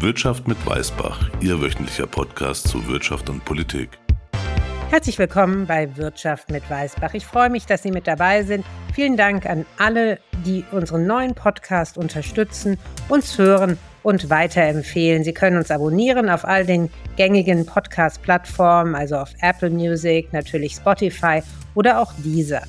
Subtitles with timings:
[0.00, 3.98] Wirtschaft mit Weißbach, Ihr wöchentlicher Podcast zu Wirtschaft und Politik.
[4.90, 7.14] Herzlich willkommen bei Wirtschaft mit Weißbach.
[7.14, 8.64] Ich freue mich, dass Sie mit dabei sind.
[8.94, 15.24] Vielen Dank an alle, die unseren neuen Podcast unterstützen, uns hören und weiterempfehlen.
[15.24, 21.42] Sie können uns abonnieren auf all den gängigen Podcast-Plattformen, also auf Apple Music, natürlich Spotify
[21.74, 22.62] oder auch Deezer.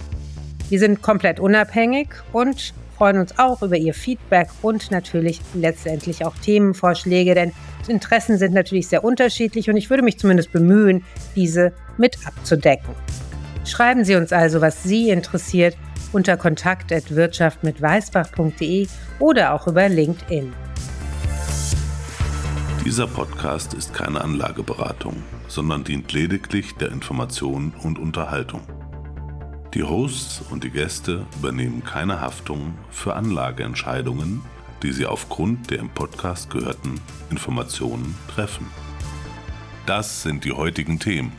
[0.70, 6.36] Wir sind komplett unabhängig und freuen uns auch über Ihr Feedback und natürlich letztendlich auch
[6.36, 7.54] Themenvorschläge, denn
[7.88, 12.94] Interessen sind natürlich sehr unterschiedlich und ich würde mich zumindest bemühen, diese mit abzudecken.
[13.66, 15.78] Schreiben Sie uns also, was Sie interessiert,
[16.12, 18.88] unter kontakt.wirtschaft mit weißbach.de
[19.20, 20.52] oder auch über LinkedIn.
[22.84, 28.62] Dieser Podcast ist keine Anlageberatung, sondern dient lediglich der Information und Unterhaltung.
[29.76, 34.42] Die Hosts und die Gäste übernehmen keine Haftung für Anlageentscheidungen,
[34.82, 38.66] die sie aufgrund der im Podcast gehörten Informationen treffen.
[39.86, 41.34] Das sind die heutigen Themen.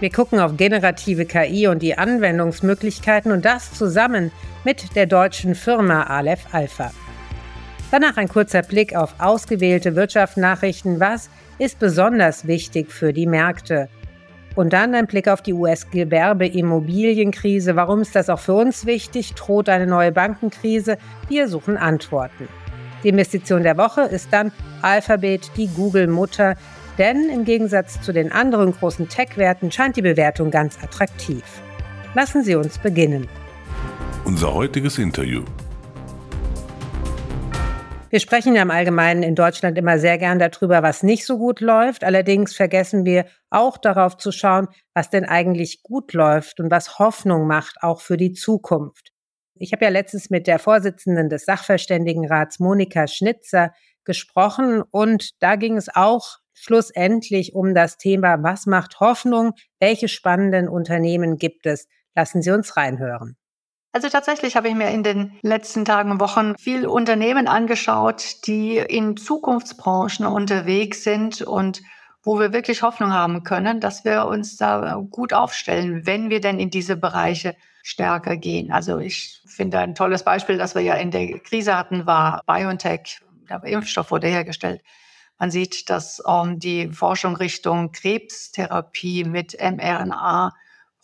[0.00, 4.32] Wir gucken auf generative KI und die Anwendungsmöglichkeiten und das zusammen
[4.64, 6.92] mit der deutschen Firma Aleph Alpha.
[7.90, 10.98] Danach ein kurzer Blick auf ausgewählte Wirtschaftsnachrichten.
[10.98, 13.90] Was ist besonders wichtig für die Märkte?
[14.56, 17.76] Und dann ein Blick auf die US-Gewerbeimmobilienkrise.
[17.76, 19.34] Warum ist das auch für uns wichtig?
[19.34, 20.96] Droht eine neue Bankenkrise?
[21.28, 22.48] Wir suchen Antworten.
[23.04, 26.56] Die Investition der Woche ist dann Alphabet, die Google-Mutter.
[26.96, 31.44] Denn im Gegensatz zu den anderen großen Tech-Werten scheint die Bewertung ganz attraktiv.
[32.14, 33.28] Lassen Sie uns beginnen.
[34.24, 35.44] Unser heutiges Interview
[38.16, 41.60] wir sprechen ja im Allgemeinen in Deutschland immer sehr gern darüber, was nicht so gut
[41.60, 42.02] läuft.
[42.02, 47.46] Allerdings vergessen wir auch darauf zu schauen, was denn eigentlich gut läuft und was Hoffnung
[47.46, 49.12] macht, auch für die Zukunft.
[49.56, 53.74] Ich habe ja letztens mit der Vorsitzenden des Sachverständigenrats, Monika Schnitzer,
[54.06, 60.70] gesprochen und da ging es auch schlussendlich um das Thema, was macht Hoffnung, welche spannenden
[60.70, 61.86] Unternehmen gibt es.
[62.14, 63.36] Lassen Sie uns reinhören.
[63.96, 68.76] Also tatsächlich habe ich mir in den letzten Tagen und Wochen viel Unternehmen angeschaut, die
[68.76, 71.80] in Zukunftsbranchen unterwegs sind und
[72.22, 76.58] wo wir wirklich Hoffnung haben können, dass wir uns da gut aufstellen, wenn wir denn
[76.58, 78.70] in diese Bereiche stärker gehen.
[78.70, 83.22] Also ich finde ein tolles Beispiel, das wir ja in der Krise hatten, war BioNTech.
[83.48, 84.82] Der Impfstoff wurde hergestellt.
[85.38, 90.52] Man sieht, dass ähm, die Forschung Richtung Krebstherapie mit mRNA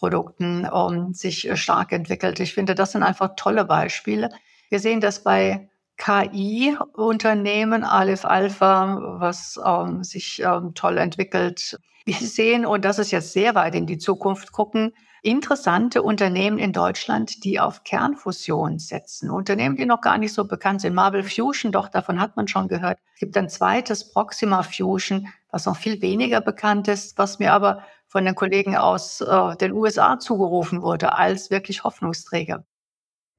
[0.03, 2.41] Produkten ähm, sich äh, stark entwickelt.
[2.41, 4.31] Ich finde, das sind einfach tolle Beispiele.
[4.69, 11.79] Wir sehen das bei KI-Unternehmen, Aleph Alpha, was ähm, sich ähm, toll entwickelt.
[12.05, 14.93] Wir sehen, und das ist jetzt sehr weit in die Zukunft gucken,
[15.23, 19.31] interessante Unternehmen in Deutschland, die auf Kernfusion setzen.
[19.31, 20.95] Unternehmen, die noch gar nicht so bekannt sind.
[20.95, 22.99] Marble Fusion, doch, davon hat man schon gehört.
[23.15, 27.85] Es gibt ein zweites Proxima Fusion, was noch viel weniger bekannt ist, was mir aber
[28.09, 32.65] von den Kollegen aus äh, den USA zugerufen wurde als wirklich Hoffnungsträger.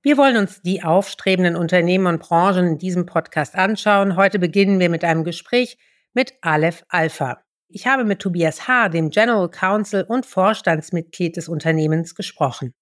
[0.04, 4.16] Wir wollen uns die aufstrebenden Unternehmen und Branchen in diesem Podcast anschauen.
[4.16, 5.78] Heute beginnen wir mit einem Gespräch
[6.14, 7.40] mit Aleph Alpha.
[7.68, 12.74] Ich habe mit Tobias H., dem General Counsel und Vorstandsmitglied des Unternehmens, gesprochen.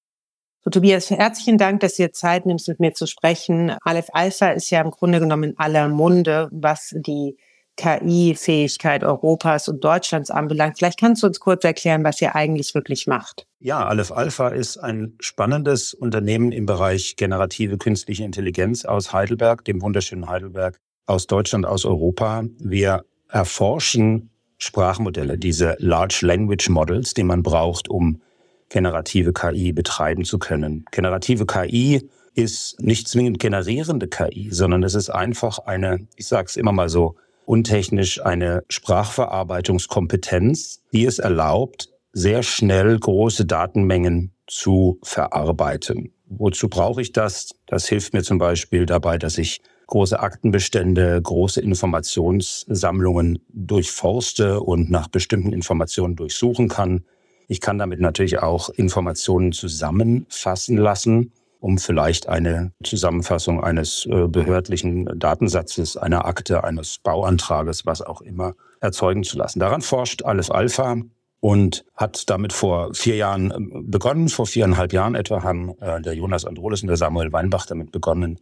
[0.64, 3.78] So, Tobias, herzlichen Dank, dass du dir Zeit nimmst, mit mir zu sprechen.
[3.84, 7.38] Aleph Alpha ist ja im Grunde genommen in aller Munde, was die
[7.78, 10.78] KI-Fähigkeit Europas und Deutschlands anbelangt.
[10.78, 13.48] Vielleicht kannst du uns kurz erklären, was ihr eigentlich wirklich macht.
[13.60, 19.82] Ja, Aleph Alpha ist ein spannendes Unternehmen im Bereich generative künstliche Intelligenz aus Heidelberg, dem
[19.82, 22.44] wunderschönen Heidelberg, aus Deutschland, aus Europa.
[22.60, 28.22] Wir erforschen Sprachmodelle, diese Large Language Models, die man braucht, um
[28.70, 30.86] generative KI betreiben zu können.
[30.92, 36.56] Generative KI ist nicht zwingend generierende KI, sondern es ist einfach eine, ich sage es
[36.56, 37.16] immer mal so,
[37.46, 46.14] untechnisch eine Sprachverarbeitungskompetenz, die es erlaubt, sehr schnell große Datenmengen zu verarbeiten.
[46.26, 47.52] Wozu brauche ich das?
[47.68, 55.10] Das hilft mir zum Beispiel dabei, dass ich große Aktenbestände, große Informationssammlungen durchforste und nach
[55.10, 57.04] bestimmten Informationen durchsuchen kann.
[57.50, 65.08] Ich kann damit natürlich auch Informationen zusammenfassen lassen um vielleicht eine Zusammenfassung eines äh, behördlichen
[65.18, 69.60] Datensatzes, einer Akte, eines Bauantrages, was auch immer, erzeugen zu lassen.
[69.60, 70.98] Daran forscht Aleph Alpha
[71.40, 74.30] und hat damit vor vier Jahren ähm, begonnen.
[74.30, 78.40] Vor viereinhalb Jahren etwa haben äh, der Jonas Androlis und der Samuel Weinbach damit begonnen,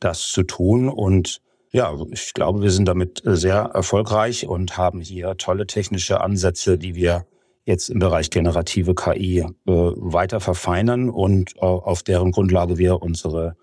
[0.00, 0.88] das zu tun.
[0.88, 1.42] Und
[1.72, 6.78] ja, ich glaube, wir sind damit äh, sehr erfolgreich und haben hier tolle technische Ansätze,
[6.78, 7.26] die wir
[7.64, 13.56] jetzt im Bereich generative KI äh, weiter verfeinern und äh, auf deren Grundlage wir unsere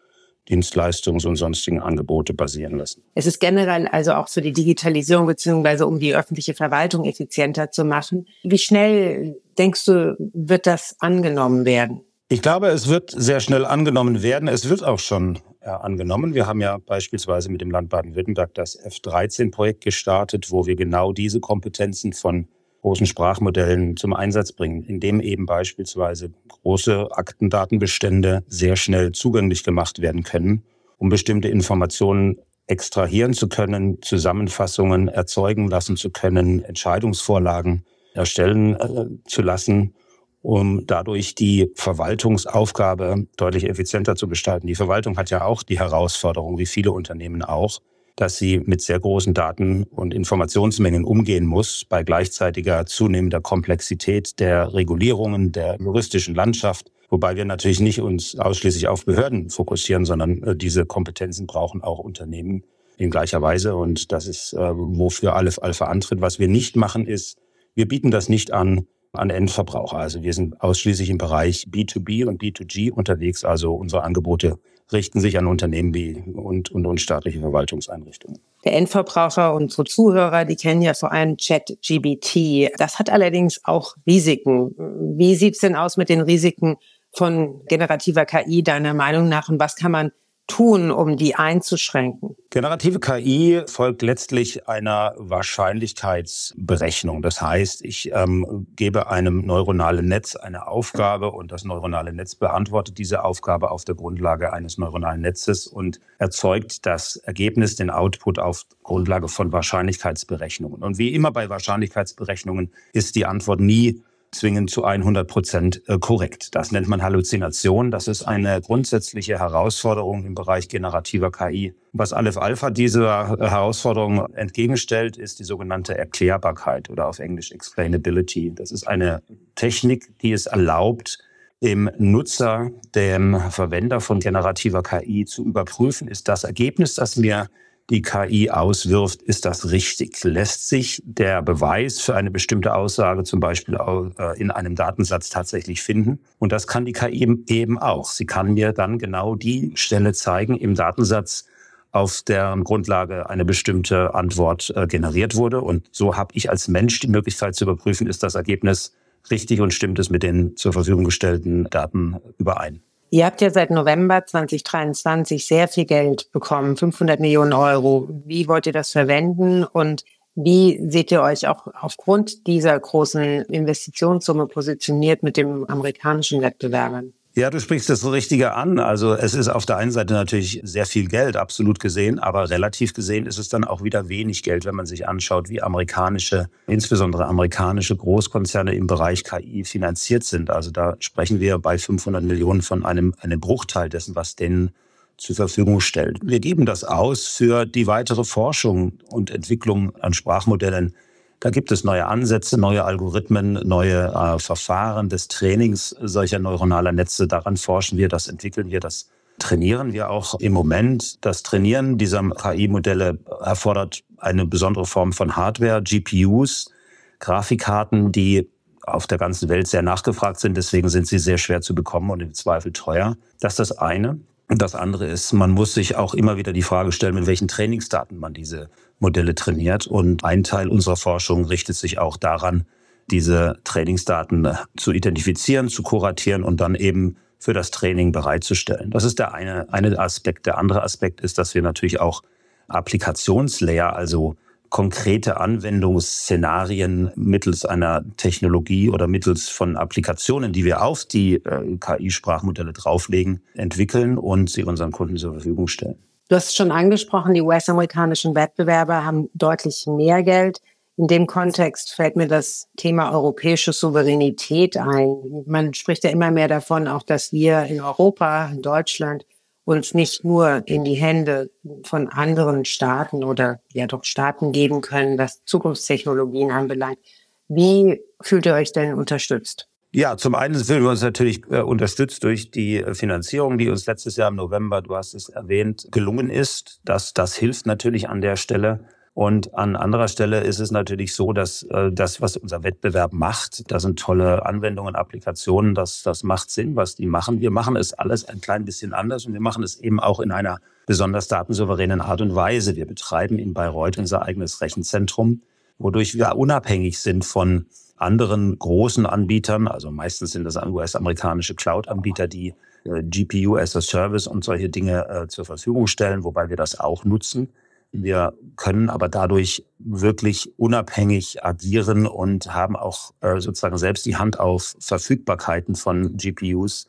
[0.49, 3.03] Dienstleistungs- und sonstigen Angebote basieren lassen.
[3.13, 7.85] Es ist generell also auch für die Digitalisierung beziehungsweise um die öffentliche Verwaltung effizienter zu
[7.85, 8.25] machen.
[8.43, 12.01] Wie schnell denkst du, wird das angenommen werden?
[12.29, 14.47] Ich glaube, es wird sehr schnell angenommen werden.
[14.47, 16.33] Es wird auch schon äh, angenommen.
[16.33, 21.39] Wir haben ja beispielsweise mit dem Land Baden-Württemberg das F13-Projekt gestartet, wo wir genau diese
[21.39, 22.47] Kompetenzen von
[22.81, 30.23] großen Sprachmodellen zum Einsatz bringen, indem eben beispielsweise große Aktendatenbestände sehr schnell zugänglich gemacht werden
[30.23, 30.63] können,
[30.97, 37.83] um bestimmte Informationen extrahieren zu können, Zusammenfassungen erzeugen lassen zu können, Entscheidungsvorlagen
[38.13, 39.95] erstellen äh, zu lassen,
[40.41, 44.67] um dadurch die Verwaltungsaufgabe deutlich effizienter zu gestalten.
[44.67, 47.79] Die Verwaltung hat ja auch die Herausforderung, wie viele Unternehmen auch,
[48.19, 54.73] dass sie mit sehr großen Daten- und Informationsmengen umgehen muss, bei gleichzeitiger zunehmender Komplexität der
[54.73, 56.91] Regulierungen, der juristischen Landschaft.
[57.09, 61.99] Wobei wir natürlich nicht uns ausschließlich auf Behörden fokussieren, sondern äh, diese Kompetenzen brauchen auch
[61.99, 62.65] Unternehmen
[62.97, 63.77] in gleicher Weise.
[63.77, 66.19] Und das ist, äh, wofür Aleph Alpha antritt.
[66.19, 67.37] Was wir nicht machen, ist,
[67.73, 69.97] wir bieten das nicht an, an Endverbraucher.
[69.97, 73.45] Also wir sind ausschließlich im Bereich B2B und B2G unterwegs.
[73.45, 74.59] Also unsere Angebote
[74.91, 78.39] richten sich an Unternehmen wie und, und, und staatliche Verwaltungseinrichtungen.
[78.65, 82.71] Der Endverbraucher, unsere Zuhörer, die kennen ja vor allem ChatGBT.
[82.77, 84.75] Das hat allerdings auch Risiken.
[85.17, 86.77] Wie sieht's denn aus mit den Risiken
[87.11, 90.11] von generativer KI deiner Meinung nach und was kann man
[90.49, 92.35] tun, um die einzuschränken?
[92.49, 97.21] Generative KI folgt letztlich einer Wahrscheinlichkeitsberechnung.
[97.21, 102.97] Das heißt, ich ähm, gebe einem neuronalen Netz eine Aufgabe und das neuronale Netz beantwortet
[102.97, 108.65] diese Aufgabe auf der Grundlage eines neuronalen Netzes und erzeugt das Ergebnis, den Output auf
[108.83, 110.83] Grundlage von Wahrscheinlichkeitsberechnungen.
[110.83, 116.55] Und wie immer bei Wahrscheinlichkeitsberechnungen ist die Antwort nie zwingend zu 100 Prozent äh, korrekt.
[116.55, 117.91] Das nennt man Halluzination.
[117.91, 121.73] Das ist eine grundsätzliche Herausforderung im Bereich generativer KI.
[121.93, 128.53] Was Aleph Alpha dieser Herausforderung entgegenstellt, ist die sogenannte Erklärbarkeit oder auf Englisch Explainability.
[128.53, 129.23] Das ist eine
[129.55, 131.19] Technik, die es erlaubt,
[131.61, 137.49] dem Nutzer, dem Verwender von generativer KI zu überprüfen, ist das Ergebnis, das mir
[137.89, 140.23] die KI auswirft, ist das richtig?
[140.23, 143.77] Lässt sich der Beweis für eine bestimmte Aussage zum Beispiel
[144.17, 146.19] äh, in einem Datensatz tatsächlich finden?
[146.37, 148.11] Und das kann die KI eben auch.
[148.11, 151.45] Sie kann mir dann genau die Stelle zeigen im Datensatz,
[151.91, 155.61] auf der Grundlage eine bestimmte Antwort äh, generiert wurde.
[155.61, 158.93] Und so habe ich als Mensch die Möglichkeit zu überprüfen, ist das Ergebnis
[159.31, 162.81] richtig und stimmt es mit den zur Verfügung gestellten Daten überein.
[163.11, 168.07] Ihr habt ja seit November 2023 sehr viel Geld bekommen, 500 Millionen Euro.
[168.25, 170.03] Wie wollt ihr das verwenden und
[170.35, 177.13] wie seht ihr euch auch aufgrund dieser großen Investitionssumme positioniert mit dem amerikanischen Wettbewerbern?
[177.39, 178.79] Ja, du sprichst das Richtige an.
[178.79, 182.93] Also es ist auf der einen Seite natürlich sehr viel Geld, absolut gesehen, aber relativ
[182.93, 187.27] gesehen ist es dann auch wieder wenig Geld, wenn man sich anschaut, wie amerikanische, insbesondere
[187.27, 190.49] amerikanische Großkonzerne im Bereich KI finanziert sind.
[190.49, 194.71] Also da sprechen wir bei 500 Millionen von einem, einem Bruchteil dessen, was denen
[195.15, 196.19] zur Verfügung stellt.
[196.21, 200.93] Wir geben das aus für die weitere Forschung und Entwicklung an Sprachmodellen
[201.39, 207.27] da gibt es neue Ansätze, neue Algorithmen, neue äh, Verfahren des Trainings solcher neuronaler Netze.
[207.27, 209.09] Daran forschen wir, das entwickeln wir, das
[209.39, 211.23] trainieren wir auch im Moment.
[211.25, 216.71] Das Trainieren dieser KI-Modelle erfordert eine besondere Form von Hardware, GPUs,
[217.19, 218.49] Grafikkarten, die
[218.83, 220.57] auf der ganzen Welt sehr nachgefragt sind.
[220.57, 223.15] Deswegen sind sie sehr schwer zu bekommen und im Zweifel teuer.
[223.39, 224.19] Das ist das eine.
[224.49, 227.47] Und das andere ist, man muss sich auch immer wieder die Frage stellen, mit welchen
[227.47, 228.69] Trainingsdaten man diese
[228.99, 229.87] Modelle trainiert.
[229.87, 232.65] Und ein Teil unserer Forschung richtet sich auch daran,
[233.09, 238.91] diese Trainingsdaten zu identifizieren, zu kuratieren und dann eben für das Training bereitzustellen.
[238.91, 240.45] Das ist der eine, eine Aspekt.
[240.45, 242.21] Der andere Aspekt ist, dass wir natürlich auch
[242.67, 244.35] Applikationslayer, also
[244.69, 252.73] konkrete Anwendungsszenarien mittels einer Technologie oder mittels von Applikationen, die wir auf die äh, KI-Sprachmodelle
[252.73, 255.97] drauflegen, entwickeln und sie unseren Kunden zur Verfügung stellen.
[256.29, 260.61] Du hast es schon angesprochen, die US-amerikanischen Wettbewerber haben deutlich mehr Geld.
[260.95, 265.43] In dem Kontext fällt mir das Thema europäische Souveränität ein.
[265.47, 269.25] Man spricht ja immer mehr davon, auch dass wir in Europa, in Deutschland,
[269.65, 271.49] uns nicht nur in die Hände
[271.83, 276.99] von anderen Staaten oder ja doch Staaten geben können, was Zukunftstechnologien anbelangt.
[277.47, 279.67] Wie fühlt ihr euch denn unterstützt?
[279.91, 283.87] Ja, zum einen fühlen wir uns natürlich äh, unterstützt durch die äh, Finanzierung, die uns
[283.87, 286.79] letztes Jahr im November, du hast es erwähnt, gelungen ist.
[286.85, 288.81] Das, das hilft natürlich an der Stelle.
[289.15, 293.69] Und an anderer Stelle ist es natürlich so, dass äh, das, was unser Wettbewerb macht,
[293.71, 297.41] da sind tolle Anwendungen, Applikationen, das, das macht Sinn, was die machen.
[297.41, 300.31] Wir machen es alles ein klein bisschen anders und wir machen es eben auch in
[300.31, 302.75] einer besonders datensouveränen Art und Weise.
[302.75, 305.41] Wir betreiben in Bayreuth unser eigenes Rechenzentrum,
[305.79, 309.67] wodurch wir unabhängig sind von anderen großen Anbietern.
[309.67, 312.53] Also meistens sind das US-amerikanische Cloud-Anbieter, die
[312.85, 316.79] äh, GPU as a Service und solche Dinge äh, zur Verfügung stellen, wobei wir das
[316.79, 317.49] auch nutzen.
[317.91, 324.39] Wir können aber dadurch wirklich unabhängig agieren und haben auch äh, sozusagen selbst die Hand
[324.39, 326.87] auf Verfügbarkeiten von GPUs,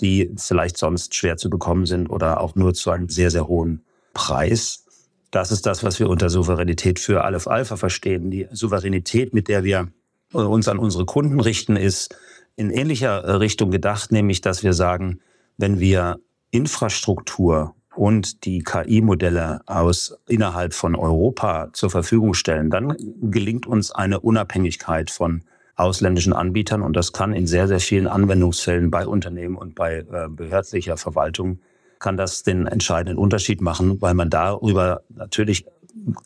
[0.00, 3.82] die vielleicht sonst schwer zu bekommen sind oder auch nur zu einem sehr, sehr hohen
[4.14, 4.85] Preis.
[5.30, 8.30] Das ist das, was wir unter Souveränität für Aleph Alpha verstehen.
[8.30, 9.88] Die Souveränität, mit der wir
[10.32, 12.14] uns an unsere Kunden richten, ist
[12.56, 15.20] in ähnlicher Richtung gedacht, nämlich dass wir sagen,
[15.58, 16.18] wenn wir
[16.50, 24.20] Infrastruktur und die KI-Modelle aus innerhalb von Europa zur Verfügung stellen, dann gelingt uns eine
[24.20, 25.42] Unabhängigkeit von
[25.76, 30.28] ausländischen Anbietern und das kann in sehr, sehr vielen Anwendungsfällen bei Unternehmen und bei äh,
[30.28, 31.60] behördlicher Verwaltung
[31.98, 35.66] kann das den entscheidenden Unterschied machen, weil man darüber natürlich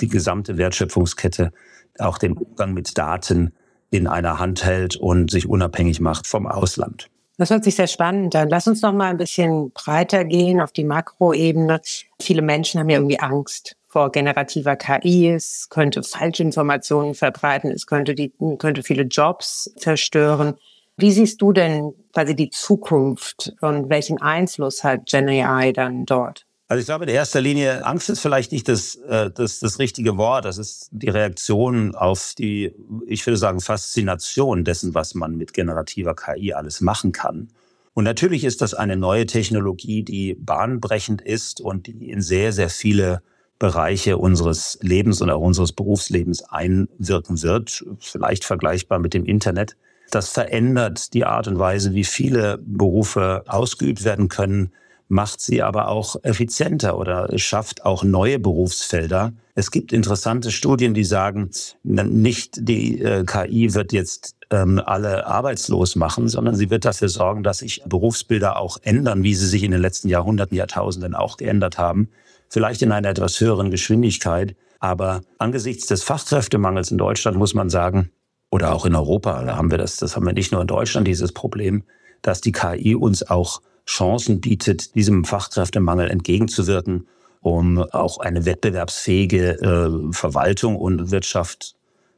[0.00, 1.52] die gesamte Wertschöpfungskette,
[1.98, 3.52] auch den Umgang mit Daten
[3.90, 7.08] in einer Hand hält und sich unabhängig macht vom Ausland.
[7.40, 8.50] Das hört sich sehr spannend an.
[8.50, 11.80] Lass uns noch mal ein bisschen breiter gehen auf die Makroebene.
[12.20, 15.30] Viele Menschen haben ja irgendwie Angst vor generativer KI.
[15.30, 17.70] Es könnte Falschinformationen verbreiten.
[17.70, 20.54] Es könnte die, könnte viele Jobs zerstören.
[20.96, 26.46] Wie siehst du denn quasi die Zukunft und welchen Einfluss hat Gen AI dann dort?
[26.70, 30.16] Also ich glaube in erster Linie, Angst ist vielleicht nicht das, äh, das, das richtige
[30.18, 30.44] Wort.
[30.44, 32.72] Das ist die Reaktion auf die,
[33.08, 37.48] ich würde sagen, Faszination dessen, was man mit generativer KI alles machen kann.
[37.92, 42.70] Und natürlich ist das eine neue Technologie, die bahnbrechend ist und die in sehr, sehr
[42.70, 43.20] viele
[43.58, 47.84] Bereiche unseres Lebens und auch unseres Berufslebens einwirken wird.
[47.98, 49.76] Vielleicht vergleichbar mit dem Internet.
[50.10, 54.72] Das verändert die Art und Weise, wie viele Berufe ausgeübt werden können
[55.10, 59.32] macht sie aber auch effizienter oder schafft auch neue Berufsfelder.
[59.56, 61.50] Es gibt interessante Studien, die sagen,
[61.82, 67.42] nicht die äh, KI wird jetzt ähm, alle arbeitslos machen, sondern sie wird dafür sorgen,
[67.42, 71.76] dass sich Berufsbilder auch ändern, wie sie sich in den letzten Jahrhunderten, Jahrtausenden auch geändert
[71.76, 72.08] haben.
[72.48, 74.54] Vielleicht in einer etwas höheren Geschwindigkeit.
[74.78, 78.10] Aber angesichts des Fachkräftemangels in Deutschland muss man sagen,
[78.50, 81.06] oder auch in Europa, da haben wir das, das haben wir nicht nur in Deutschland,
[81.06, 81.84] dieses Problem,
[82.22, 87.06] dass die KI uns auch Chancen bietet, diesem Fachkräftemangel entgegenzuwirken,
[87.40, 91.74] um auch eine wettbewerbsfähige äh, Verwaltung und Wirtschaft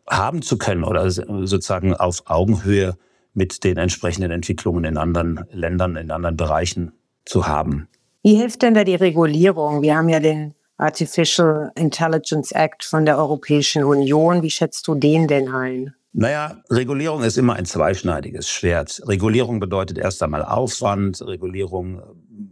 [0.08, 2.96] haben zu können oder sozusagen auf Augenhöhe
[3.34, 6.92] mit den entsprechenden Entwicklungen in anderen Ländern, in anderen Bereichen
[7.24, 7.88] zu haben.
[8.22, 9.82] Wie hilft denn da die Regulierung?
[9.82, 14.42] Wir haben ja den Artificial Intelligence Act von der Europäischen Union.
[14.42, 15.94] Wie schätzt du den denn ein?
[16.14, 19.00] Naja, Regulierung ist immer ein zweischneidiges Schwert.
[19.06, 21.22] Regulierung bedeutet erst einmal Aufwand.
[21.22, 22.02] Regulierung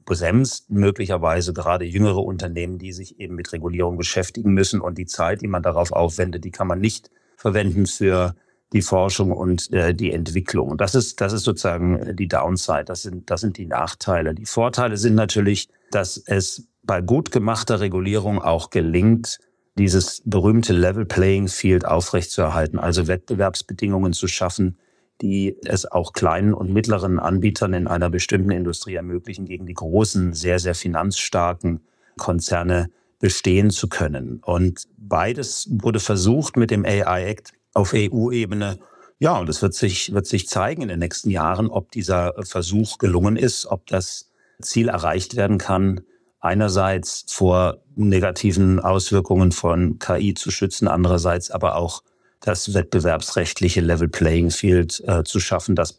[0.06, 4.80] bremst möglicherweise gerade jüngere Unternehmen, die sich eben mit Regulierung beschäftigen müssen.
[4.80, 8.34] Und die Zeit, die man darauf aufwendet, die kann man nicht verwenden für
[8.72, 10.70] die Forschung und äh, die Entwicklung.
[10.70, 12.84] Und das ist, das ist sozusagen die Downside.
[12.84, 14.34] Das sind, das sind die Nachteile.
[14.34, 19.38] Die Vorteile sind natürlich, dass es bei gut gemachter Regulierung auch gelingt,
[19.80, 24.76] dieses berühmte Level Playing Field aufrechtzuerhalten, also Wettbewerbsbedingungen zu schaffen,
[25.22, 30.34] die es auch kleinen und mittleren Anbietern in einer bestimmten Industrie ermöglichen, gegen die großen,
[30.34, 31.80] sehr, sehr finanzstarken
[32.18, 34.40] Konzerne bestehen zu können.
[34.44, 38.78] Und beides wurde versucht mit dem AI Act auf EU-Ebene.
[39.18, 42.98] Ja, und es wird sich, wird sich zeigen in den nächsten Jahren, ob dieser Versuch
[42.98, 46.02] gelungen ist, ob das Ziel erreicht werden kann,
[46.40, 52.02] einerseits vor negativen Auswirkungen von KI zu schützen, andererseits aber auch
[52.40, 55.96] das wettbewerbsrechtliche Level Playing Field äh, zu schaffen, das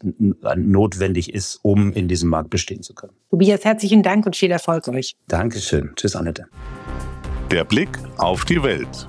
[0.56, 3.12] notwendig ist, um in diesem Markt bestehen zu können.
[3.30, 5.14] Tobias, herzlichen Dank und viel Erfolg euch.
[5.28, 5.92] Dankeschön.
[5.94, 6.46] Tschüss, Annette.
[7.50, 9.08] Der Blick auf die Welt.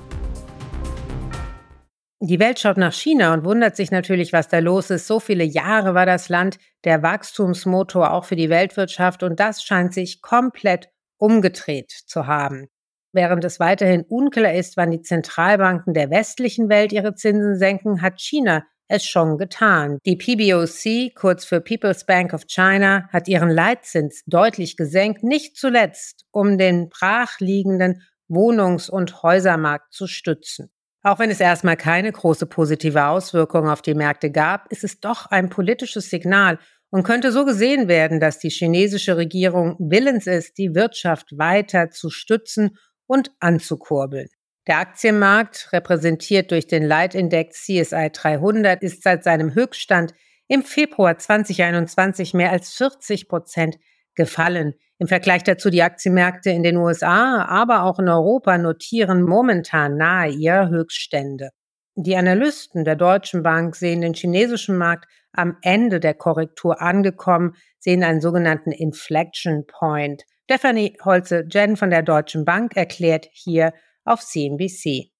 [2.20, 5.06] Die Welt schaut nach China und wundert sich natürlich, was da los ist.
[5.06, 9.92] So viele Jahre war das Land der Wachstumsmotor auch für die Weltwirtschaft und das scheint
[9.92, 10.88] sich komplett
[11.18, 12.68] umgedreht zu haben.
[13.12, 18.20] Während es weiterhin unklar ist, wann die Zentralbanken der westlichen Welt ihre Zinsen senken, hat
[18.20, 19.98] China es schon getan.
[20.04, 26.24] Die PBOC, kurz für People's Bank of China, hat ihren Leitzins deutlich gesenkt, nicht zuletzt,
[26.32, 30.70] um den brachliegenden Wohnungs- und Häusermarkt zu stützen.
[31.02, 35.26] Auch wenn es erstmal keine große positive Auswirkung auf die Märkte gab, ist es doch
[35.26, 36.58] ein politisches Signal
[36.94, 42.08] und könnte so gesehen werden, dass die chinesische Regierung willens ist, die Wirtschaft weiter zu
[42.08, 44.28] stützen und anzukurbeln.
[44.68, 50.14] Der Aktienmarkt, repräsentiert durch den Leitindex CSI 300, ist seit seinem Höchststand
[50.46, 53.76] im Februar 2021 mehr als 40 Prozent
[54.14, 54.74] gefallen.
[54.98, 60.30] Im Vergleich dazu die Aktienmärkte in den USA, aber auch in Europa notieren momentan nahe
[60.30, 61.50] ihrer Höchststände.
[61.96, 68.02] Die Analysten der Deutschen Bank sehen den chinesischen Markt am Ende der Korrektur angekommen, sehen
[68.02, 70.24] einen sogenannten Inflection Point.
[70.44, 73.72] Stephanie Holze-Jen von der Deutschen Bank erklärt hier
[74.04, 75.12] auf CNBC.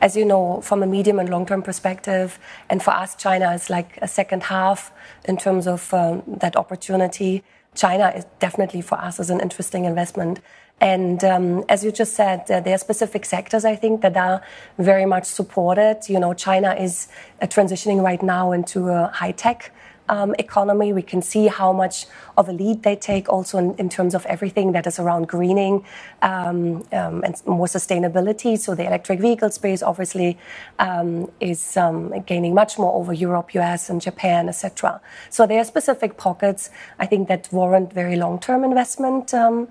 [0.00, 3.68] As you know, from a medium and long term perspective, and for us, China is
[3.68, 4.92] like a second half
[5.24, 7.42] in terms of um, that opportunity.
[7.74, 10.40] China is definitely for us as an interesting investment.
[10.80, 14.42] And um, as you just said, uh, there are specific sectors I think that are
[14.78, 16.00] very much supported.
[16.08, 17.08] You know, China is
[17.40, 19.72] uh, transitioning right now into a high tech
[20.08, 20.92] um, economy.
[20.92, 22.06] We can see how much
[22.36, 25.84] of a lead they take also in, in terms of everything that is around greening
[26.22, 28.58] um, um, and more sustainability.
[28.58, 30.38] So the electric vehicle space obviously
[30.78, 35.00] um, is um, gaining much more over Europe, US, and Japan, etc.
[35.30, 39.68] So there are specific pockets I think that warrant very long-term investment um,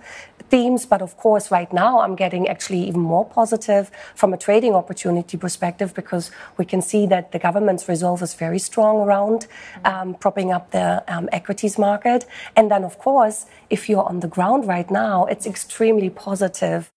[0.50, 0.86] themes.
[0.86, 5.38] But of course, right now I'm getting actually even more positive from a trading opportunity
[5.38, 9.48] perspective because we can see that the government's resolve is very strong around
[10.24, 12.26] propping up the um, equities market.
[12.56, 16.90] And then, of course, if you're on the ground right now, it's extremely positive.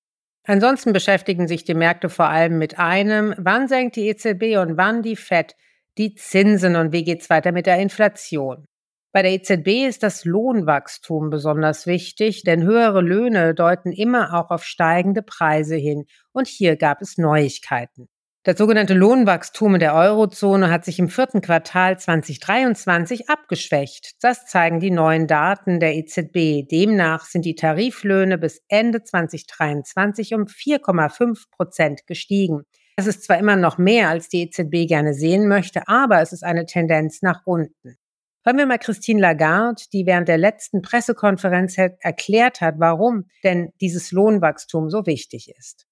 [0.49, 5.03] Ansonsten beschäftigen sich die Märkte vor allem mit einem, wann senkt die EZB und wann
[5.03, 5.57] die FED
[5.99, 8.67] die Zinsen und wie geht es weiter mit der Inflation.
[9.13, 14.63] Bei der EZB ist das Lohnwachstum besonders wichtig, denn höhere Löhne deuten immer auch auf
[14.63, 16.05] steigende Preise hin.
[16.33, 18.09] Und hier gab es Neuigkeiten.
[18.47, 24.13] Das sogenannte Lohnwachstum in der Eurozone hat sich im vierten Quartal 2023 abgeschwächt.
[24.23, 26.65] Das zeigen die neuen Daten der EZB.
[26.71, 32.63] Demnach sind die Tariflöhne bis Ende 2023 um 4,5 Prozent gestiegen.
[32.95, 36.45] Das ist zwar immer noch mehr, als die EZB gerne sehen möchte, aber es ist
[36.45, 37.97] eine Tendenz nach unten.
[38.45, 44.13] Hören wir mal Christine Lagarde, die während der letzten Pressekonferenz erklärt hat, warum denn dieses
[44.13, 45.89] Lohnwachstum so wichtig ist.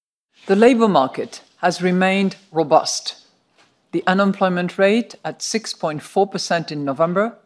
[0.46, 3.16] The labor market has remained robust.
[3.92, 7.38] The unemployment rate at 6.4% in November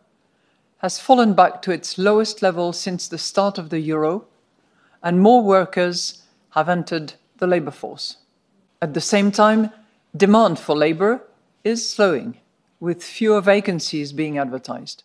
[0.78, 4.26] has fallen back to its lowest level since the start of the euro,
[5.00, 8.16] and more workers have entered the labor force.
[8.82, 9.70] At the same time,
[10.16, 11.22] demand for labor
[11.62, 12.38] is slowing
[12.80, 15.04] with fewer vacancies being advertised.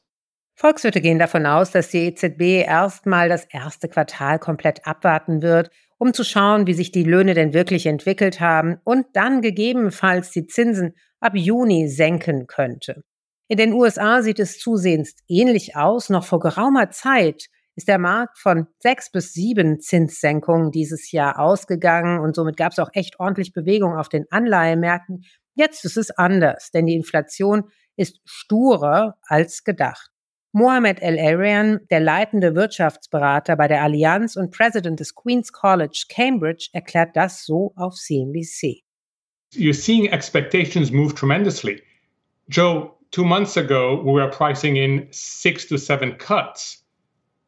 [0.56, 6.14] Volkswirte gehen davon aus, dass die EZB erstmal das erste Quartal komplett abwarten wird, um
[6.14, 10.96] zu schauen, wie sich die Löhne denn wirklich entwickelt haben und dann gegebenenfalls die Zinsen
[11.20, 13.04] ab Juni senken könnte.
[13.48, 16.10] In den USA sieht es zusehends ähnlich aus.
[16.10, 22.20] Noch vor geraumer Zeit ist der Markt von sechs bis sieben Zinssenkungen dieses Jahr ausgegangen
[22.20, 25.24] und somit gab es auch echt ordentlich Bewegung auf den Anleihemärkten.
[25.56, 30.13] Jetzt ist es anders, denn die Inflation ist sturer als gedacht.
[30.56, 36.70] Mohamed El Arian, der leitende Wirtschaftsberater bei der Allianz und President des Queen's College Cambridge,
[36.74, 38.84] erklärt das so auf CNBC.
[39.56, 41.82] You're seeing expectations move tremendously.
[42.50, 46.84] Joe, two months ago, we were pricing in six to seven cuts.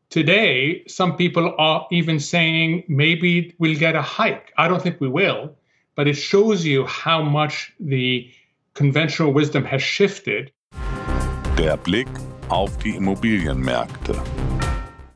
[0.10, 4.52] Today, some people are even saying maybe we'll get a hike.
[4.58, 5.56] I don't think we will,
[5.96, 8.28] but it shows you how much the
[8.74, 10.52] conventional wisdom has shifted.
[11.58, 12.08] Der Blick
[12.50, 14.16] auf die Immobilienmärkte.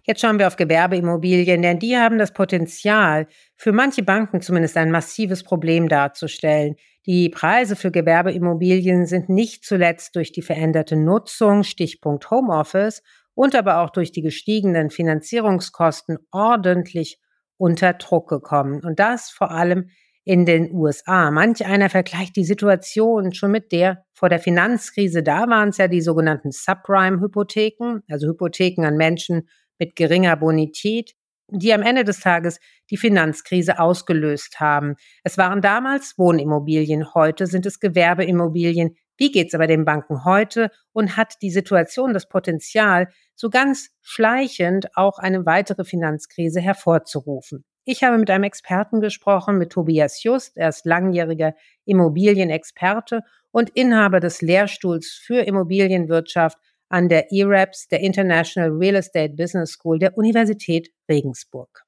[0.04, 4.90] Jetzt schauen wir auf Gewerbeimmobilien, denn die haben das Potenzial, für manche Banken zumindest ein
[4.90, 6.76] massives Problem darzustellen.
[7.06, 13.04] Die Preise für Gewerbeimmobilien sind nicht zuletzt durch die veränderte Nutzung, Stichpunkt Homeoffice,
[13.36, 17.20] und aber auch durch die gestiegenen Finanzierungskosten ordentlich
[17.58, 18.84] unter Druck gekommen.
[18.84, 19.90] Und das vor allem
[20.26, 21.32] in den USA.
[21.32, 25.24] Manch einer vergleicht die Situation schon mit der vor der Finanzkrise.
[25.24, 31.14] Da waren es ja die sogenannten Subprime-Hypotheken, also Hypotheken an Menschen mit geringer Bonität,
[31.48, 34.96] die am Ende des Tages die Finanzkrise ausgelöst haben.
[35.24, 38.96] Es waren damals Wohnimmobilien, heute sind es Gewerbeimmobilien.
[39.18, 43.90] Wie geht es aber den Banken heute und hat die Situation das Potenzial, so ganz
[44.02, 47.66] schleichend auch eine weitere Finanzkrise hervorzurufen?
[47.92, 50.56] Ich habe mit einem Experten gesprochen, mit Tobias Just.
[50.58, 58.70] Er ist langjähriger Immobilienexperte und Inhaber des Lehrstuhls für Immobilienwirtschaft an der IREPS, der International
[58.70, 61.84] Real Estate Business School der Universität Regensburg.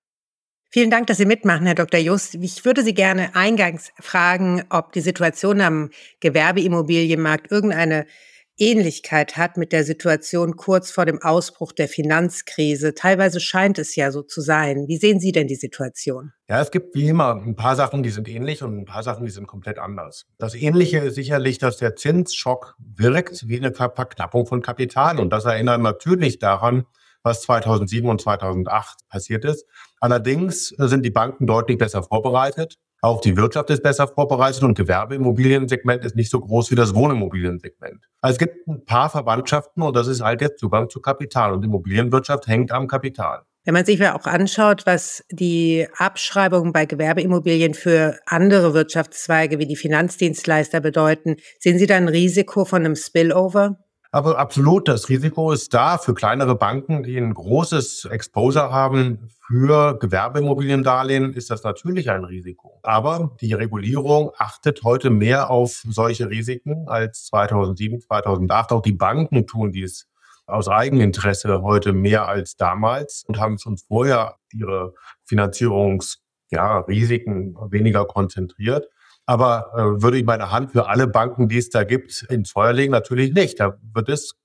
[0.72, 2.00] Vielen Dank, dass Sie mitmachen, Herr Dr.
[2.00, 2.34] Just.
[2.34, 8.08] Ich würde Sie gerne eingangs fragen, ob die Situation am Gewerbeimmobilienmarkt irgendeine
[8.58, 12.94] Ähnlichkeit hat mit der Situation kurz vor dem Ausbruch der Finanzkrise.
[12.94, 14.88] Teilweise scheint es ja so zu sein.
[14.88, 16.32] Wie sehen Sie denn die Situation?
[16.50, 19.26] Ja, es gibt wie immer ein paar Sachen, die sind ähnlich und ein paar Sachen,
[19.26, 20.26] die sind komplett anders.
[20.38, 25.20] Das Ähnliche ist sicherlich, dass der Zinsschock wirkt wie eine Verknappung von Kapital.
[25.20, 26.86] Und das erinnert natürlich daran,
[27.24, 29.66] was 2007 und 2008 passiert ist.
[30.00, 32.78] Allerdings sind die Banken deutlich besser vorbereitet.
[33.04, 38.06] Auch die Wirtschaft ist besser vorbereitet und Gewerbeimmobiliensegment ist nicht so groß wie das Wohnimmobiliensegment.
[38.22, 41.52] Also es gibt ein paar Verwandtschaften und das ist halt der Zugang zu Kapital.
[41.52, 43.42] Und Immobilienwirtschaft hängt am Kapital.
[43.66, 49.68] Wenn man sich ja auch anschaut, was die Abschreibungen bei Gewerbeimmobilien für andere Wirtschaftszweige wie
[49.68, 53.78] die Finanzdienstleister bedeuten, sehen Sie da ein Risiko von einem Spillover?
[54.13, 59.97] Aber absolut, das Risiko ist da für kleinere Banken, die ein großes Exposure haben für
[60.00, 62.78] Gewerbeimmobiliendarlehen, ist das natürlich ein Risiko.
[62.84, 68.74] Aber die Regulierung achtet heute mehr auf solche Risiken als 2007, 2008.
[68.74, 70.10] Auch die Banken tun dies
[70.45, 74.93] aus Eigeninteresse heute mehr als damals und haben schon vorher ihre
[75.24, 78.89] Finanzierungsrisiken ja, weniger konzentriert.
[79.26, 82.74] Aber äh, würde ich meine Hand für alle Banken, die es da gibt, ins Feuer
[82.74, 82.92] legen?
[82.92, 83.60] Natürlich nicht.
[83.60, 84.36] Da wird es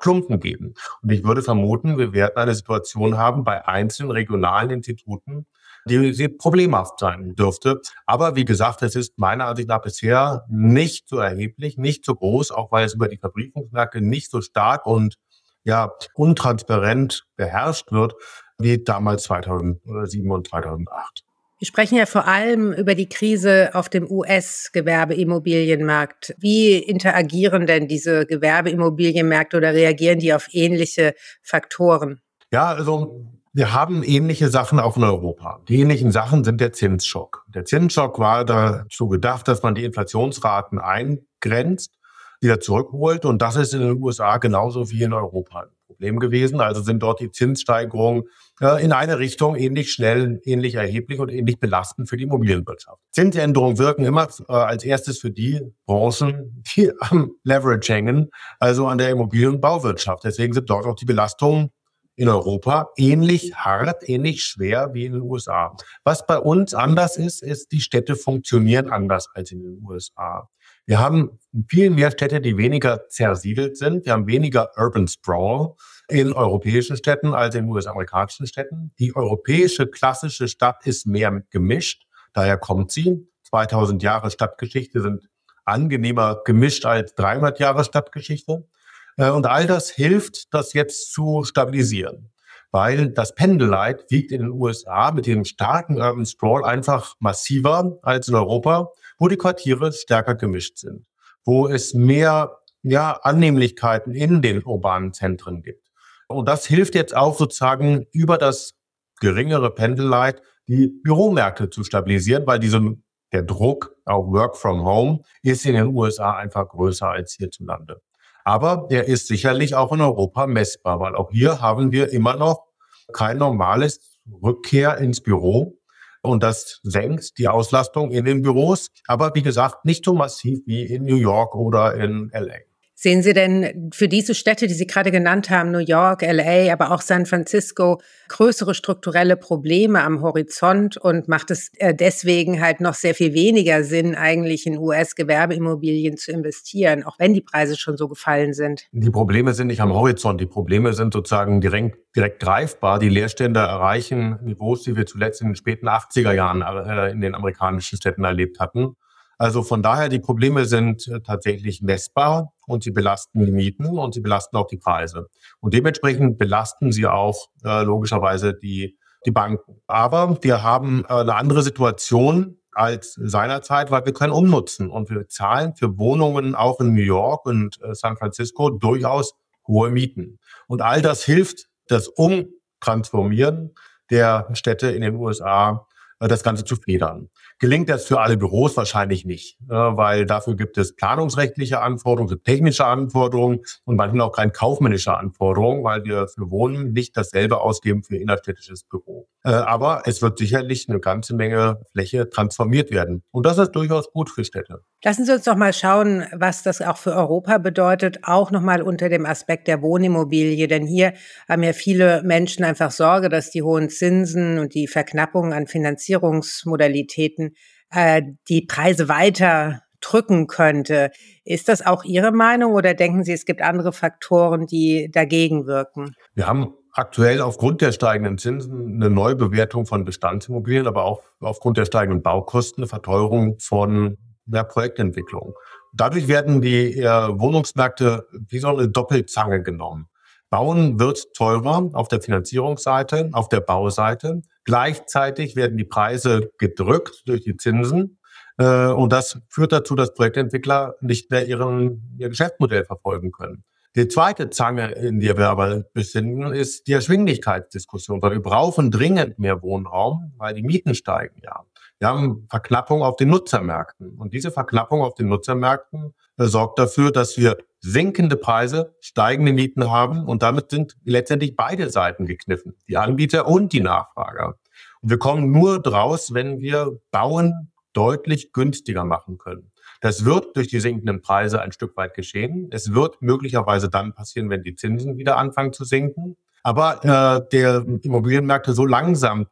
[0.00, 0.74] Klumpen geben.
[1.02, 5.46] Und ich würde vermuten, wir werden eine Situation haben bei einzelnen regionalen Instituten,
[5.88, 7.80] die, die problemhaft sein dürfte.
[8.06, 12.50] Aber wie gesagt, es ist meiner Ansicht nach bisher nicht so erheblich, nicht so groß,
[12.50, 15.16] auch weil es über die Verbriefungsmärkte nicht so stark und
[15.64, 18.14] ja untransparent beherrscht wird
[18.58, 21.25] wie damals 2007 und 2008.
[21.58, 26.34] Wir sprechen ja vor allem über die Krise auf dem US-Gewerbeimmobilienmarkt.
[26.36, 32.20] Wie interagieren denn diese Gewerbeimmobilienmärkte oder reagieren die auf ähnliche Faktoren?
[32.52, 35.62] Ja, also wir haben ähnliche Sachen auch in Europa.
[35.66, 37.46] Die ähnlichen Sachen sind der Zinsschock.
[37.54, 41.94] Der Zinsschock war dazu gedacht, dass man die Inflationsraten eingrenzt,
[42.42, 43.24] wieder zurückholt.
[43.24, 45.68] Und das ist in den USA genauso wie in Europa.
[45.86, 46.60] Problem gewesen.
[46.60, 48.24] Also sind dort die Zinssteigerungen
[48.60, 53.00] äh, in eine Richtung ähnlich schnell, ähnlich erheblich und ähnlich belastend für die Immobilienwirtschaft.
[53.12, 58.98] Zinsänderungen wirken immer äh, als erstes für die Branchen, die am Leverage hängen, also an
[58.98, 60.24] der Immobilienbauwirtschaft.
[60.24, 61.70] Deswegen sind dort auch die Belastungen
[62.16, 65.76] in Europa ähnlich hart, ähnlich schwer wie in den USA.
[66.02, 70.48] Was bei uns anders ist, ist, die Städte funktionieren anders als in den USA.
[70.86, 74.06] Wir haben viel mehr Städte, die weniger zersiedelt sind.
[74.06, 75.74] Wir haben weniger Urban Sprawl
[76.08, 78.92] in europäischen Städten als in US-amerikanischen Städten.
[79.00, 82.06] Die europäische klassische Stadt ist mehr gemischt.
[82.32, 83.28] Daher kommt sie.
[83.42, 85.28] 2000 Jahre Stadtgeschichte sind
[85.64, 88.68] angenehmer gemischt als 300 Jahre Stadtgeschichte.
[89.16, 92.30] Äh, und all das hilft, das jetzt zu stabilisieren.
[92.72, 98.28] Weil das Pendellight wiegt in den USA mit dem starken Urban Sprawl einfach massiver als
[98.28, 101.06] in Europa wo die Quartiere stärker gemischt sind,
[101.44, 105.86] wo es mehr ja, Annehmlichkeiten in den urbanen Zentren gibt.
[106.28, 108.74] Und das hilft jetzt auch sozusagen über das
[109.20, 112.96] geringere Pendellight die Büromärkte zu stabilisieren, weil diese,
[113.32, 118.02] der Druck auf Work from Home ist in den USA einfach größer als hierzulande.
[118.46, 122.66] Aber der ist sicherlich auch in Europa messbar, weil auch hier haben wir immer noch
[123.12, 125.80] kein normales Rückkehr ins Büro,
[126.22, 130.84] und das senkt die Auslastung in den Büros, aber wie gesagt, nicht so massiv wie
[130.84, 132.58] in New York oder in LA.
[132.98, 136.92] Sehen Sie denn für diese Städte, die Sie gerade genannt haben, New York, LA, aber
[136.92, 142.94] auch San Francisco, größere strukturelle Probleme am Horizont und macht es äh, deswegen halt noch
[142.94, 148.08] sehr viel weniger Sinn, eigentlich in US-Gewerbeimmobilien zu investieren, auch wenn die Preise schon so
[148.08, 148.86] gefallen sind?
[148.92, 152.98] Die Probleme sind nicht am Horizont, die Probleme sind sozusagen direkt, direkt greifbar.
[152.98, 157.34] Die Leerstände erreichen Niveaus, die wir zuletzt in den späten 80er Jahren äh, in den
[157.34, 158.96] amerikanischen Städten erlebt hatten.
[159.38, 164.14] Also von daher, die Probleme sind äh, tatsächlich messbar und sie belasten die Mieten und
[164.14, 165.28] sie belasten auch die Preise.
[165.60, 168.96] Und dementsprechend belasten sie auch äh, logischerweise die,
[169.26, 169.82] die Banken.
[169.86, 175.28] Aber wir haben äh, eine andere Situation als seinerzeit, weil wir können umnutzen und wir
[175.28, 179.34] zahlen für Wohnungen auch in New York und äh, San Francisco durchaus
[179.66, 180.38] hohe Mieten.
[180.66, 183.74] Und all das hilft, das Umtransformieren
[184.10, 185.85] der Städte in den USA,
[186.18, 187.28] das Ganze zu federn.
[187.58, 192.86] Gelingt das für alle Büros wahrscheinlich nicht, ne, weil dafür gibt es planungsrechtliche Anforderungen, technische
[192.86, 198.16] Anforderungen und manchmal auch keine kaufmännische Anforderungen, weil wir für Wohnen nicht dasselbe ausgeben für
[198.16, 199.28] innerstädtisches Büro.
[199.44, 203.22] Äh, aber es wird sicherlich eine ganze Menge Fläche transformiert werden.
[203.30, 204.80] Und das ist durchaus gut für Städte.
[205.04, 209.08] Lassen Sie uns doch mal schauen, was das auch für Europa bedeutet, auch nochmal unter
[209.08, 210.66] dem Aspekt der Wohnimmobilie.
[210.66, 211.12] Denn hier
[211.48, 215.66] haben ja viele Menschen einfach Sorge, dass die hohen Zinsen und die Verknappung an
[216.06, 217.54] Finanzierungsmodalitäten
[217.90, 221.10] äh, die Preise weiter drücken könnte.
[221.44, 226.14] Ist das auch Ihre Meinung oder denken Sie, es gibt andere Faktoren, die dagegen wirken?
[226.34, 231.86] Wir haben aktuell aufgrund der steigenden Zinsen eine Neubewertung von Bestandsimmobilien, aber auch aufgrund der
[231.86, 235.54] steigenden Baukosten eine Verteuerung von der Projektentwicklung.
[235.92, 240.08] Dadurch werden die äh, Wohnungsmärkte wie so eine Doppelzange genommen.
[240.50, 244.42] Bauen wird teurer auf der Finanzierungsseite, auf der Bauseite.
[244.64, 248.18] Gleichzeitig werden die Preise gedrückt durch die Zinsen.
[248.58, 253.64] Äh, und das führt dazu, dass Projektentwickler nicht mehr ihren, ihr Geschäftsmodell verfolgen können.
[253.96, 259.38] Die zweite Zange, in der wir aber befinden, ist die Erschwinglichkeitsdiskussion, weil wir brauchen dringend
[259.38, 261.64] mehr Wohnraum, weil die Mieten steigen ja.
[261.98, 264.16] Wir haben Verknappung auf den Nutzermärkten.
[264.18, 269.90] Und diese Verknappung auf den Nutzermärkten äh, sorgt dafür, dass wir sinkende Preise, steigende Mieten
[269.90, 270.26] haben.
[270.26, 272.74] Und damit sind letztendlich beide Seiten gekniffen.
[272.88, 274.58] Die Anbieter und die Nachfrager.
[275.00, 279.72] Und wir kommen nur draus, wenn wir Bauen deutlich günstiger machen können.
[280.02, 282.68] Das wird durch die sinkenden Preise ein Stück weit geschehen.
[282.70, 286.36] Es wird möglicherweise dann passieren, wenn die Zinsen wieder anfangen zu sinken.
[286.62, 289.46] Aber äh, der Immobilienmärkte so langsam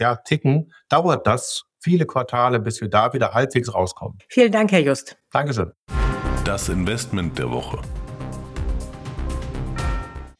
[0.00, 4.18] ja, ticken, dauert das viele Quartale, bis wir da wieder halbwegs rauskommen.
[4.28, 5.16] Vielen Dank, Herr Just.
[5.30, 5.70] Dankeschön.
[6.44, 7.80] Das Investment der Woche.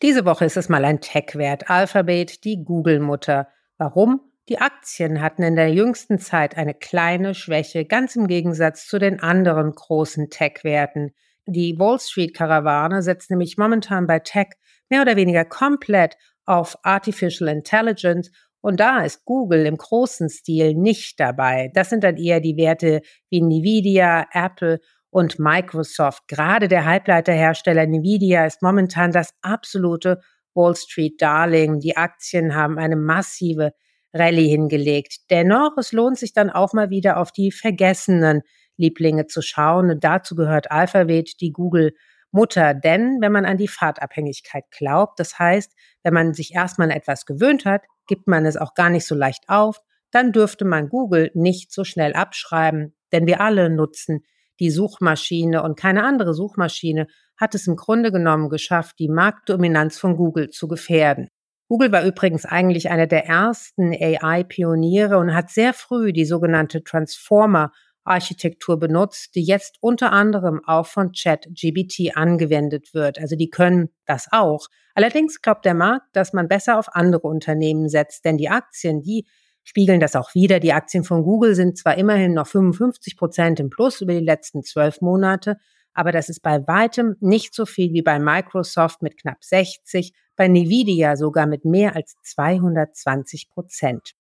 [0.03, 1.71] Diese Woche ist es mal ein Tech-Wert.
[1.71, 3.47] Alphabet, die Google-Mutter.
[3.79, 4.23] Warum?
[4.49, 9.21] Die Aktien hatten in der jüngsten Zeit eine kleine Schwäche, ganz im Gegensatz zu den
[9.21, 11.13] anderen großen Tech-Werten.
[11.47, 14.49] Die Wall Street-Karawane setzt nämlich momentan bei Tech
[14.89, 18.33] mehr oder weniger komplett auf Artificial Intelligence
[18.67, 21.71] und da ist Google im großen Stil nicht dabei.
[21.75, 23.01] Das sind dann eher die Werte
[23.31, 26.27] wie Nvidia, Apple und Microsoft.
[26.27, 30.19] Gerade der Halbleiterhersteller Nvidia ist momentan das absolute
[30.55, 31.79] Wall Street Darling.
[31.79, 33.71] Die Aktien haben eine massive
[34.13, 35.19] Rallye hingelegt.
[35.31, 38.43] Dennoch, es lohnt sich dann auch mal wieder auf die vergessenen
[38.77, 39.91] Lieblinge zu schauen.
[39.93, 41.93] Und dazu gehört Alphabet, die Google
[42.33, 42.75] Mutter.
[42.75, 47.65] Denn wenn man an die Fahrtabhängigkeit glaubt, das heißt, wenn man sich erstmal etwas gewöhnt
[47.65, 51.73] hat, gibt man es auch gar nicht so leicht auf, dann dürfte man Google nicht
[51.73, 54.25] so schnell abschreiben, denn wir alle nutzen
[54.61, 60.17] die Suchmaschine und keine andere Suchmaschine hat es im Grunde genommen geschafft, die Marktdominanz von
[60.17, 61.29] Google zu gefährden.
[61.69, 67.73] Google war übrigens eigentlich einer der ersten AI-Pioniere und hat sehr früh die sogenannte Transformer
[68.07, 73.19] Architektur benutzt, die jetzt unter anderem auch von ChatGBT angewendet wird.
[73.19, 74.69] Also die können das auch.
[74.95, 79.27] Allerdings glaubt der Markt, dass man besser auf andere Unternehmen setzt, denn die Aktien, die
[79.65, 80.61] spiegeln das auch wieder.
[80.61, 84.63] Die Aktien von Google sind zwar immerhin noch 55 Prozent im Plus über die letzten
[84.63, 85.57] zwölf Monate,
[85.93, 90.45] aber das ist bei weitem nicht so viel wie bei Microsoft mit knapp 60, bei
[90.45, 94.15] Nvidia sogar mit mehr als 220 Prozent.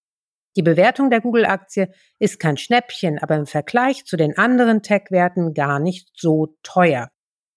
[0.56, 5.78] Die Bewertung der Google-Aktie ist kein Schnäppchen, aber im Vergleich zu den anderen Tech-Werten gar
[5.78, 7.10] nicht so teuer.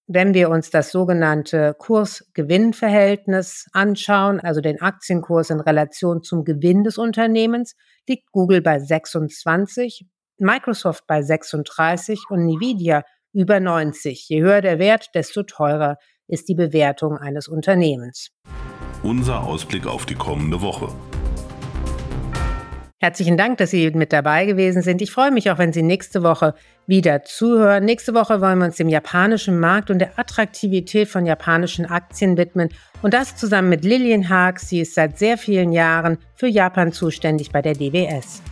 [0.06, 6.98] Wenn wir uns das sogenannte Kurs-Gewinn-Verhältnis anschauen, also den Aktienkurs in Relation zum Gewinn des
[6.98, 7.74] Unternehmens,
[8.06, 10.06] liegt Google bei 26,
[10.38, 14.28] Microsoft bei 36 und Nvidia über 90.
[14.28, 18.30] Je höher der Wert, desto teurer ist die Bewertung eines Unternehmens.
[19.02, 20.88] Unser Ausblick auf die kommende Woche.
[23.02, 25.00] Herzlichen Dank, dass Sie mit dabei gewesen sind.
[25.00, 26.54] Ich freue mich auch, wenn Sie nächste Woche
[26.86, 27.86] wieder zuhören.
[27.86, 32.68] Nächste Woche wollen wir uns dem japanischen Markt und der Attraktivität von japanischen Aktien widmen.
[33.00, 34.60] Und das zusammen mit Lillian Haag.
[34.60, 38.42] Sie ist seit sehr vielen Jahren für Japan zuständig bei der DWS.